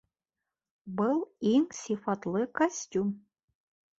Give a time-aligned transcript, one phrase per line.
[1.01, 1.19] Был
[1.51, 3.15] иң сифатлы костюм